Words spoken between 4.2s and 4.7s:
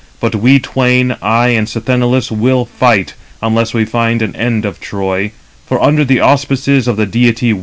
an end